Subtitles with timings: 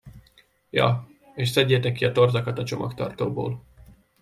[0.69, 3.61] Ja, és szedjétek ki a torzakat a csomagtartóból.